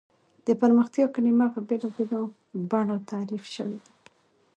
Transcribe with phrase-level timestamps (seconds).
[0.45, 2.21] د پرمختیا کلیمه په بېلا بېلو
[2.69, 3.91] بڼو تعریف شوې ده.